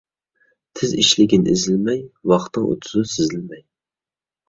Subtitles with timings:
[0.79, 2.03] تېز ئىشلىگىن ئېزىلمەي،
[2.35, 3.67] ۋاقتىڭ ئۆتىدۇ سېزىلمەي.